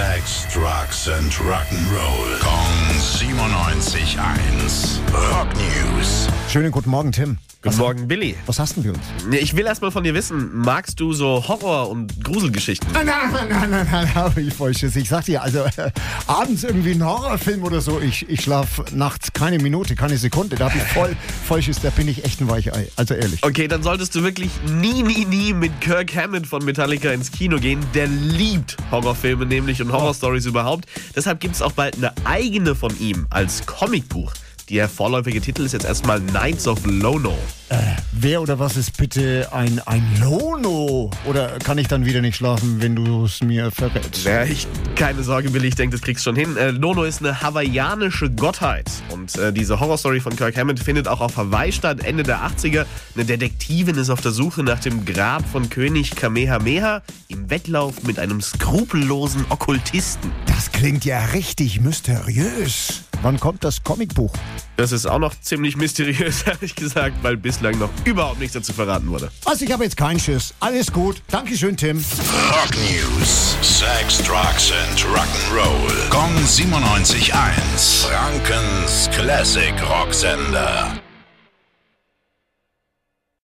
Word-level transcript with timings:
Sex, 0.00 0.48
Drugs 0.50 1.08
and 1.08 1.30
Rock'n'Roll. 1.30 2.40
Kong 2.40 2.72
97.1. 2.96 4.98
Rock 5.30 5.54
News. 5.54 6.26
Schönen 6.48 6.72
guten 6.72 6.88
Morgen, 6.88 7.12
Tim. 7.12 7.36
Guten 7.62 7.76
Morgen, 7.76 8.08
Billy. 8.08 8.34
Was 8.46 8.58
hast 8.58 8.76
denn 8.76 8.84
wir 8.84 8.94
uns? 8.94 9.02
Ich 9.32 9.54
will 9.54 9.66
erst 9.66 9.82
mal 9.82 9.90
von 9.90 10.02
dir 10.02 10.14
wissen, 10.14 10.50
magst 10.56 10.98
du 10.98 11.12
so 11.12 11.46
Horror- 11.46 11.90
und 11.90 12.24
Gruselgeschichten? 12.24 12.90
Nein, 12.94 13.04
nein, 13.04 13.48
nein, 13.50 13.70
nein, 13.70 13.86
nein, 13.90 14.14
habe 14.14 14.40
ich 14.40 14.54
Falsches. 14.54 14.96
Ich 14.96 15.10
sag 15.10 15.26
dir, 15.26 15.42
also 15.42 15.64
äh, 15.76 15.90
abends 16.26 16.64
irgendwie 16.64 16.92
ein 16.92 17.04
Horrorfilm 17.04 17.62
oder 17.62 17.82
so, 17.82 18.00
ich, 18.00 18.26
ich 18.30 18.40
schlaf 18.40 18.82
nachts 18.94 19.34
keine 19.34 19.58
Minute, 19.58 19.94
keine 19.94 20.16
Sekunde. 20.16 20.56
Da 20.56 20.70
habe 20.70 20.78
ich 20.78 20.84
voll 20.84 21.14
Falsches, 21.46 21.82
da 21.82 21.90
bin 21.90 22.08
ich 22.08 22.24
echt 22.24 22.40
ein 22.40 22.48
Weichei. 22.48 22.88
Also 22.96 23.12
ehrlich. 23.12 23.44
Okay, 23.44 23.68
dann 23.68 23.82
solltest 23.82 24.14
du 24.14 24.22
wirklich 24.22 24.52
nie, 24.80 25.02
nie, 25.02 25.26
nie 25.26 25.52
mit 25.52 25.82
Kirk 25.82 26.16
Hammett 26.16 26.46
von 26.46 26.64
Metallica 26.64 27.10
ins 27.10 27.30
Kino 27.30 27.58
gehen. 27.58 27.80
Der 27.92 28.06
liebt 28.06 28.78
Horrorfilme 28.90 29.44
nämlich 29.44 29.82
und 29.82 29.92
Horrorstories 29.92 30.46
überhaupt. 30.46 30.86
Deshalb 31.14 31.40
gibt 31.40 31.56
es 31.56 31.60
auch 31.60 31.72
bald 31.72 31.96
eine 31.96 32.14
eigene 32.24 32.74
von 32.74 32.98
ihm 32.98 33.26
als 33.28 33.66
Comicbuch. 33.66 34.32
Der 34.70 34.88
vorläufige 34.88 35.40
Titel 35.40 35.62
ist 35.62 35.72
jetzt 35.72 35.84
erstmal 35.84 36.20
Knights 36.20 36.68
of 36.68 36.78
Lono. 36.86 37.36
Wer 38.12 38.42
oder 38.42 38.58
was 38.58 38.76
ist 38.76 38.96
bitte 38.96 39.48
ein, 39.52 39.80
ein 39.86 40.04
Lono? 40.20 41.12
Oder 41.26 41.58
kann 41.60 41.78
ich 41.78 41.86
dann 41.86 42.04
wieder 42.04 42.20
nicht 42.20 42.36
schlafen, 42.36 42.82
wenn 42.82 42.96
du 42.96 43.24
es 43.24 43.40
mir 43.40 43.70
verrätst? 43.70 44.24
Ja, 44.24 44.42
ich, 44.42 44.66
keine 44.96 45.22
Sorge, 45.22 45.50
Billy, 45.50 45.68
ich 45.68 45.76
denke, 45.76 45.96
das 45.96 46.02
kriegst 46.02 46.26
du 46.26 46.30
schon 46.30 46.36
hin. 46.36 46.56
Äh, 46.56 46.72
Lono 46.72 47.04
ist 47.04 47.20
eine 47.20 47.40
hawaiianische 47.40 48.28
Gottheit. 48.28 48.90
Und 49.10 49.36
äh, 49.36 49.52
diese 49.52 49.78
Horrorstory 49.78 50.18
von 50.18 50.34
Kirk 50.34 50.56
Hammett 50.56 50.80
findet 50.80 51.06
auch 51.06 51.20
auf 51.20 51.36
Hawaii 51.36 51.70
statt, 51.70 52.02
Ende 52.02 52.24
der 52.24 52.40
80er. 52.40 52.84
Eine 53.14 53.24
Detektivin 53.24 53.96
ist 53.96 54.10
auf 54.10 54.20
der 54.20 54.32
Suche 54.32 54.64
nach 54.64 54.80
dem 54.80 55.04
Grab 55.04 55.48
von 55.48 55.70
König 55.70 56.16
Kamehameha 56.16 57.02
im 57.28 57.48
Wettlauf 57.48 58.02
mit 58.02 58.18
einem 58.18 58.40
skrupellosen 58.40 59.44
Okkultisten. 59.50 60.32
Das 60.46 60.72
klingt 60.72 61.04
ja 61.04 61.26
richtig 61.26 61.80
mysteriös. 61.80 63.04
Wann 63.22 63.38
kommt 63.38 63.64
das 63.64 63.84
Comicbuch? 63.84 64.32
Das 64.78 64.92
ist 64.92 65.04
auch 65.04 65.18
noch 65.18 65.38
ziemlich 65.38 65.76
mysteriös, 65.76 66.42
ehrlich 66.46 66.74
gesagt, 66.74 67.22
weil 67.22 67.36
bislang 67.36 67.78
noch 67.78 67.90
überhaupt 68.06 68.38
nichts 68.38 68.54
dazu 68.54 68.72
verraten 68.72 69.08
wurde. 69.08 69.30
Also 69.44 69.64
ich 69.64 69.72
habe 69.72 69.84
jetzt 69.84 69.96
keinen 69.96 70.20
Schiss. 70.20 70.54
Alles 70.60 70.92
gut. 70.92 71.22
Dankeschön, 71.28 71.76
Tim. 71.76 71.98
Rock 72.50 72.70
News. 72.76 73.56
Sex, 73.62 74.18
Drugs 74.22 74.72
and 74.72 75.00
Rock'n'Roll. 75.06 76.08
Kong 76.10 76.34
97.1. 76.36 78.06
Frankens 78.06 79.08
Classic 79.12 79.74
Rocksender. 79.88 81.00